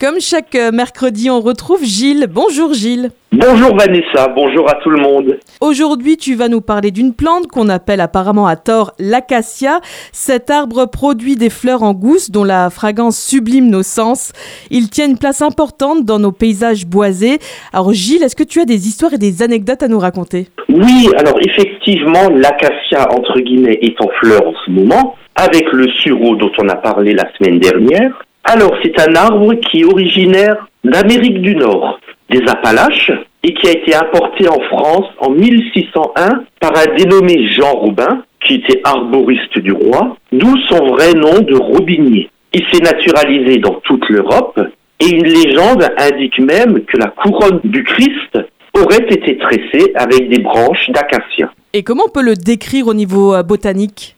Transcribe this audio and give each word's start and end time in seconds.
Comme 0.00 0.20
chaque 0.20 0.54
euh, 0.54 0.70
mercredi, 0.70 1.28
on 1.28 1.40
retrouve 1.40 1.82
Gilles. 1.82 2.28
Bonjour 2.30 2.72
Gilles. 2.72 3.10
Bonjour 3.32 3.76
Vanessa, 3.76 4.28
bonjour 4.28 4.70
à 4.70 4.74
tout 4.74 4.90
le 4.90 5.00
monde. 5.00 5.38
Aujourd'hui, 5.60 6.16
tu 6.16 6.36
vas 6.36 6.46
nous 6.46 6.60
parler 6.60 6.92
d'une 6.92 7.12
plante 7.14 7.48
qu'on 7.48 7.68
appelle 7.68 8.00
apparemment 8.00 8.46
à 8.46 8.54
tort 8.54 8.92
l'acacia. 9.00 9.80
Cet 10.12 10.50
arbre 10.50 10.86
produit 10.86 11.34
des 11.34 11.50
fleurs 11.50 11.82
en 11.82 11.94
gousse 11.94 12.30
dont 12.30 12.44
la 12.44 12.70
fragrance 12.70 13.18
sublime 13.18 13.70
nos 13.70 13.82
sens. 13.82 14.32
Il 14.70 14.88
tient 14.88 15.08
une 15.08 15.18
place 15.18 15.42
importante 15.42 16.04
dans 16.04 16.20
nos 16.20 16.30
paysages 16.30 16.86
boisés. 16.86 17.40
Alors 17.72 17.92
Gilles, 17.92 18.22
est-ce 18.22 18.36
que 18.36 18.44
tu 18.44 18.60
as 18.60 18.66
des 18.66 18.86
histoires 18.86 19.14
et 19.14 19.18
des 19.18 19.42
anecdotes 19.42 19.82
à 19.82 19.88
nous 19.88 19.98
raconter? 19.98 20.46
Oui, 20.68 21.08
alors 21.18 21.40
effectivement, 21.40 22.28
l'acacia 22.30 23.08
entre 23.12 23.40
guillemets 23.40 23.80
est 23.82 24.00
en 24.00 24.08
fleurs 24.20 24.46
en 24.46 24.54
ce 24.64 24.70
moment, 24.70 25.16
avec 25.34 25.64
le 25.72 25.88
sureau 25.88 26.36
dont 26.36 26.52
on 26.58 26.68
a 26.68 26.76
parlé 26.76 27.14
la 27.14 27.24
semaine 27.36 27.58
dernière. 27.58 28.12
Alors 28.44 28.74
c'est 28.82 28.98
un 29.00 29.14
arbre 29.14 29.54
qui 29.54 29.80
est 29.80 29.84
originaire 29.84 30.68
d'Amérique 30.84 31.42
du 31.42 31.54
Nord 31.54 32.00
des 32.30 32.42
Appalaches 32.48 33.12
et 33.42 33.54
qui 33.54 33.68
a 33.68 33.72
été 33.72 33.94
importé 33.94 34.48
en 34.48 34.60
France 34.68 35.06
en 35.18 35.30
1601 35.30 36.42
par 36.60 36.72
un 36.76 36.96
dénommé 36.96 37.48
Jean 37.52 37.72
Robin, 37.72 38.22
qui 38.46 38.56
était 38.56 38.80
arboriste 38.84 39.58
du 39.58 39.72
roi, 39.72 40.16
d'où 40.32 40.56
son 40.68 40.86
vrai 40.86 41.14
nom 41.14 41.40
de 41.40 41.54
Robinier. 41.54 42.30
Il 42.52 42.64
s'est 42.72 42.82
naturalisé 42.82 43.58
dans 43.58 43.74
toute 43.84 44.08
l'Europe 44.08 44.60
et 45.00 45.10
une 45.10 45.26
légende 45.26 45.86
indique 45.98 46.38
même 46.38 46.84
que 46.84 46.96
la 46.96 47.08
couronne 47.08 47.60
du 47.64 47.84
Christ 47.84 48.38
aurait 48.74 49.06
été 49.10 49.38
tressée 49.38 49.92
avec 49.94 50.28
des 50.28 50.42
branches 50.42 50.90
d'acacia. 50.90 51.50
Et 51.72 51.82
comment 51.82 52.04
on 52.06 52.10
peut 52.10 52.22
le 52.22 52.34
décrire 52.34 52.88
au 52.88 52.94
niveau 52.94 53.34
euh, 53.34 53.42
botanique? 53.42 54.16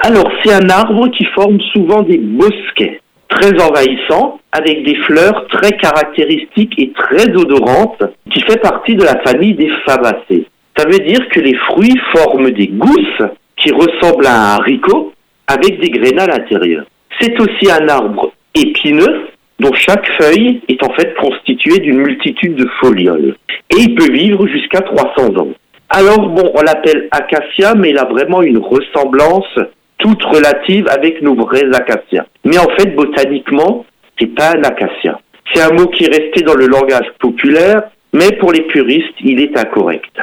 Alors 0.00 0.30
c'est 0.42 0.52
un 0.52 0.68
arbre 0.68 1.08
qui 1.08 1.24
forme 1.34 1.58
souvent 1.72 2.02
des 2.02 2.18
bosquets 2.18 3.00
très 3.28 3.52
envahissant, 3.62 4.40
avec 4.52 4.84
des 4.84 4.96
fleurs 5.06 5.46
très 5.48 5.72
caractéristiques 5.72 6.78
et 6.78 6.92
très 6.92 7.28
odorantes, 7.34 8.02
qui 8.30 8.40
fait 8.42 8.60
partie 8.60 8.94
de 8.94 9.04
la 9.04 9.20
famille 9.22 9.54
des 9.54 9.70
fabacées. 9.86 10.46
Ça 10.76 10.86
veut 10.86 10.98
dire 10.98 11.28
que 11.28 11.40
les 11.40 11.54
fruits 11.54 11.98
forment 12.12 12.50
des 12.50 12.68
gousses 12.68 13.22
qui 13.56 13.72
ressemblent 13.72 14.26
à 14.26 14.34
un 14.34 14.58
haricot, 14.58 15.12
avec 15.46 15.80
des 15.80 15.90
graines 15.90 16.20
à 16.20 16.26
l'intérieur. 16.26 16.84
C'est 17.20 17.38
aussi 17.40 17.70
un 17.70 17.88
arbre 17.88 18.32
épineux, 18.54 19.28
dont 19.60 19.72
chaque 19.72 20.06
feuille 20.20 20.60
est 20.68 20.82
en 20.82 20.92
fait 20.94 21.14
constituée 21.14 21.78
d'une 21.78 21.98
multitude 21.98 22.56
de 22.56 22.68
folioles. 22.80 23.36
Et 23.70 23.80
il 23.80 23.94
peut 23.94 24.10
vivre 24.10 24.46
jusqu'à 24.46 24.80
300 24.80 25.36
ans. 25.36 25.48
Alors 25.90 26.28
bon, 26.28 26.50
on 26.54 26.62
l'appelle 26.62 27.08
acacia, 27.12 27.74
mais 27.74 27.90
il 27.90 27.98
a 27.98 28.04
vraiment 28.04 28.42
une 28.42 28.58
ressemblance 28.58 29.58
toute 30.04 30.22
relative 30.22 30.86
avec 30.90 31.22
nos 31.22 31.34
vrais 31.34 31.64
acacias. 31.72 32.26
Mais 32.44 32.58
en 32.58 32.68
fait, 32.76 32.94
botaniquement, 32.94 33.86
c'est 34.18 34.34
pas 34.34 34.50
un 34.50 34.62
acacia. 34.62 35.18
C'est 35.52 35.62
un 35.62 35.72
mot 35.72 35.86
qui 35.86 36.04
est 36.04 36.08
resté 36.08 36.42
dans 36.42 36.54
le 36.54 36.66
langage 36.66 37.10
populaire, 37.18 37.84
mais 38.12 38.32
pour 38.32 38.52
les 38.52 38.62
puristes, 38.62 39.14
il 39.20 39.40
est 39.40 39.58
incorrect. 39.58 40.14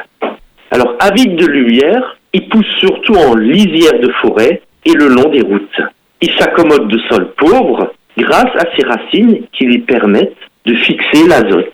Alors, 0.70 0.94
avide 1.00 1.34
de 1.34 1.46
lumière, 1.46 2.16
il 2.32 2.48
pousse 2.48 2.70
surtout 2.78 3.14
en 3.14 3.34
lisière 3.34 3.98
de 3.98 4.10
forêt 4.22 4.62
et 4.84 4.92
le 4.92 5.08
long 5.08 5.28
des 5.30 5.42
routes. 5.42 5.80
Il 6.20 6.30
s'accommode 6.38 6.86
de 6.86 6.98
sols 7.10 7.32
pauvres 7.36 7.92
grâce 8.16 8.54
à 8.54 8.64
ses 8.76 8.86
racines 8.86 9.46
qui 9.52 9.64
lui 9.64 9.80
permettent 9.80 10.36
de 10.64 10.74
fixer 10.76 11.26
l'azote. 11.26 11.72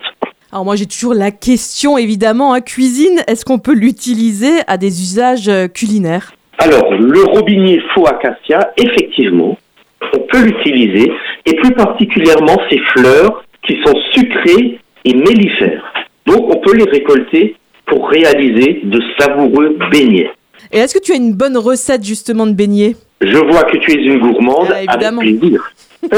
Alors 0.51 0.64
moi 0.64 0.77
j'ai 0.77 0.86
toujours 0.86 1.12
la 1.12 1.31
question 1.31 1.98
évidemment, 1.98 2.55
hein, 2.55 2.62
cuisine, 2.62 3.20
est-ce 3.27 3.45
qu'on 3.45 3.59
peut 3.59 3.75
l'utiliser 3.75 4.61
à 4.67 4.79
des 4.79 5.03
usages 5.03 5.48
euh, 5.48 5.69
culinaires? 5.69 6.33
Alors, 6.59 6.92
le 6.92 7.23
robinier 7.23 7.81
faux 7.95 8.06
acacia, 8.06 8.73
effectivement, 8.77 9.56
on 10.12 10.19
peut 10.20 10.45
l'utiliser, 10.45 11.11
et 11.47 11.55
plus 11.55 11.73
particulièrement 11.73 12.56
ces 12.69 12.78
fleurs 12.78 13.45
qui 13.64 13.78
sont 13.84 13.95
sucrées 14.12 14.79
et 15.05 15.14
mellifères. 15.14 15.92
Donc, 16.27 16.53
on 16.55 16.59
peut 16.61 16.77
les 16.77 16.91
récolter 16.91 17.55
pour 17.86 18.11
réaliser 18.11 18.81
de 18.83 19.01
savoureux 19.19 19.79
beignets. 19.92 20.31
Et 20.73 20.79
est-ce 20.79 20.98
que 20.98 21.03
tu 21.03 21.12
as 21.12 21.17
une 21.17 21.33
bonne 21.33 21.57
recette 21.57 22.05
justement 22.05 22.47
de 22.47 22.52
beignets 22.52 22.97
Je 23.20 23.39
vois 23.39 23.63
que 23.63 23.77
tu 23.79 23.92
es 23.92 24.02
une 24.02 24.18
gourmande, 24.18 24.68
ah, 24.70 24.92
avec 24.92 25.18
plaisir. 25.18 25.73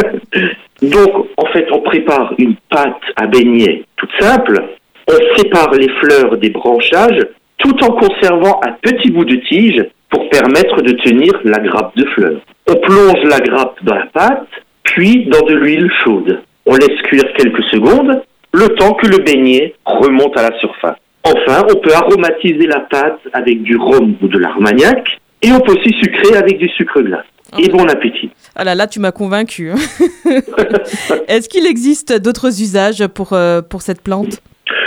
Donc, 0.82 1.26
en 1.36 1.46
fait, 1.52 1.66
on 1.70 1.80
prépare 1.80 2.32
une 2.38 2.56
pâte 2.70 3.02
à 3.16 3.26
beignets 3.26 3.84
toute 3.96 4.10
simple. 4.18 4.58
On 5.06 5.36
sépare 5.36 5.72
les 5.74 5.88
fleurs 6.00 6.38
des 6.38 6.50
branchages 6.50 7.26
tout 7.58 7.76
en 7.84 7.92
conservant 7.92 8.60
un 8.66 8.72
petit 8.80 9.10
bout 9.10 9.26
de 9.26 9.36
tige 9.36 9.84
pour 10.10 10.28
permettre 10.28 10.82
de 10.82 10.92
tenir 10.92 11.32
la 11.44 11.58
grappe 11.58 11.96
de 11.96 12.04
fleurs. 12.06 12.40
On 12.68 12.74
plonge 12.76 13.22
la 13.24 13.38
grappe 13.40 13.82
dans 13.82 13.94
la 13.94 14.06
pâte, 14.06 14.48
puis 14.82 15.26
dans 15.26 15.46
de 15.46 15.54
l'huile 15.54 15.90
chaude. 16.04 16.40
On 16.66 16.74
laisse 16.74 17.00
cuire 17.02 17.32
quelques 17.36 17.64
secondes, 17.64 18.22
le 18.52 18.68
temps 18.76 18.94
que 18.94 19.06
le 19.06 19.18
beignet 19.18 19.74
remonte 19.84 20.36
à 20.36 20.50
la 20.50 20.58
surface. 20.58 20.96
Enfin, 21.24 21.64
on 21.70 21.76
peut 21.78 21.94
aromatiser 21.94 22.66
la 22.66 22.80
pâte 22.80 23.20
avec 23.32 23.62
du 23.62 23.76
rhum 23.76 24.14
ou 24.20 24.28
de 24.28 24.38
l'armagnac, 24.38 25.20
et 25.42 25.52
on 25.52 25.60
peut 25.60 25.72
aussi 25.72 25.94
sucrer 26.02 26.36
avec 26.36 26.58
du 26.58 26.68
sucre 26.70 27.00
glace. 27.02 27.24
Et 27.58 27.68
bon 27.68 27.84
appétit. 27.88 28.30
Ah 28.54 28.64
là 28.64 28.74
là, 28.74 28.86
tu 28.86 29.00
m'as 29.00 29.10
convaincu. 29.10 29.70
Est-ce 31.28 31.48
qu'il 31.48 31.66
existe 31.66 32.20
d'autres 32.20 32.62
usages 32.62 33.06
pour, 33.08 33.32
euh, 33.32 33.60
pour 33.60 33.82
cette 33.82 34.02
plante? 34.02 34.40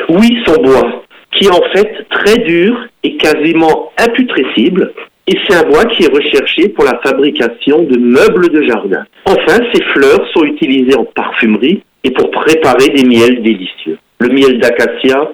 Oui, 0.09 0.37
son 0.45 0.61
bois, 0.61 1.03
qui 1.31 1.45
est 1.45 1.51
en 1.51 1.61
fait 1.73 2.05
très 2.09 2.37
dur 2.39 2.77
et 3.03 3.17
quasiment 3.17 3.91
imputrescible, 3.97 4.93
et 5.25 5.37
c'est 5.47 5.55
un 5.55 5.63
bois 5.69 5.85
qui 5.85 6.03
est 6.03 6.13
recherché 6.13 6.67
pour 6.69 6.83
la 6.83 6.99
fabrication 7.01 7.83
de 7.83 7.97
meubles 7.97 8.49
de 8.49 8.63
jardin. 8.63 9.05
Enfin, 9.25 9.59
ces 9.73 9.81
fleurs 9.93 10.27
sont 10.33 10.43
utilisées 10.43 10.97
en 10.97 11.05
parfumerie 11.05 11.81
et 12.03 12.11
pour 12.11 12.29
préparer 12.31 12.89
des 12.89 13.05
miels 13.05 13.41
délicieux. 13.41 13.97
Le 14.19 14.29
miel 14.29 14.59
d'acacia, 14.59 15.31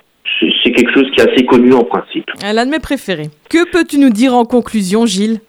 c'est 0.63 0.71
quelque 0.71 0.93
chose 0.93 1.09
qui 1.11 1.21
est 1.21 1.31
assez 1.31 1.45
connu 1.45 1.73
en 1.73 1.83
principe. 1.83 2.25
L'un 2.41 2.65
de 2.65 2.71
mes 2.71 2.79
préférés. 2.79 3.29
Que 3.49 3.69
peux-tu 3.71 3.97
nous 3.97 4.11
dire 4.11 4.35
en 4.35 4.45
conclusion, 4.45 5.07
Gilles? 5.07 5.39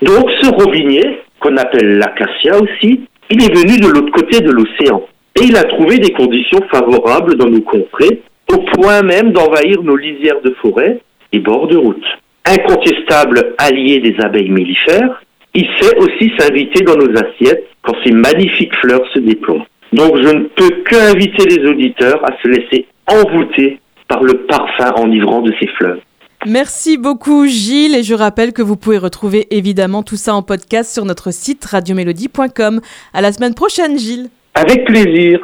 Donc, 0.00 0.30
ce 0.40 0.48
robinier, 0.48 1.20
qu'on 1.40 1.56
appelle 1.58 1.98
l'acacia 1.98 2.58
aussi, 2.58 3.02
il 3.30 3.42
est 3.42 3.54
venu 3.54 3.78
de 3.78 3.88
l'autre 3.88 4.12
côté 4.12 4.40
de 4.40 4.50
l'océan. 4.50 5.02
Et 5.38 5.44
il 5.44 5.56
a 5.56 5.64
trouvé 5.64 5.98
des 5.98 6.12
conditions 6.12 6.60
favorables 6.70 7.36
dans 7.36 7.48
nos 7.48 7.60
contrées, 7.60 8.22
au 8.50 8.58
point 8.58 9.02
même 9.02 9.32
d'envahir 9.32 9.82
nos 9.82 9.96
lisières 9.96 10.40
de 10.42 10.54
forêt 10.62 11.00
et 11.32 11.38
bords 11.38 11.66
de 11.66 11.76
route 11.76 12.04
incontestable 12.44 13.54
allié 13.58 14.00
des 14.00 14.14
abeilles 14.22 14.50
mellifères, 14.50 15.22
il 15.54 15.66
sait 15.80 15.96
aussi 15.98 16.32
s'inviter 16.38 16.82
dans 16.84 16.96
nos 16.96 17.10
assiettes 17.16 17.64
quand 17.82 17.94
ces 18.04 18.12
magnifiques 18.12 18.74
fleurs 18.76 19.06
se 19.12 19.20
déploient. 19.20 19.66
Donc 19.92 20.16
je 20.16 20.28
ne 20.28 20.44
peux 20.56 20.82
qu'inviter 20.88 21.46
les 21.46 21.68
auditeurs 21.68 22.20
à 22.24 22.36
se 22.42 22.48
laisser 22.48 22.86
envoûter 23.06 23.78
par 24.08 24.22
le 24.22 24.44
parfum 24.46 24.92
enivrant 24.96 25.42
de 25.42 25.52
ces 25.60 25.68
fleurs. 25.68 25.98
Merci 26.46 26.98
beaucoup 26.98 27.46
Gilles 27.46 27.94
et 27.94 28.02
je 28.02 28.14
rappelle 28.14 28.52
que 28.52 28.60
vous 28.60 28.76
pouvez 28.76 28.98
retrouver 28.98 29.46
évidemment 29.50 30.02
tout 30.02 30.16
ça 30.16 30.34
en 30.34 30.42
podcast 30.42 30.92
sur 30.92 31.04
notre 31.04 31.32
site 31.32 31.64
radiomélodie.com. 31.64 32.80
À 33.14 33.22
la 33.22 33.32
semaine 33.32 33.54
prochaine 33.54 33.98
Gilles. 33.98 34.28
Avec 34.54 34.84
plaisir. 34.84 35.40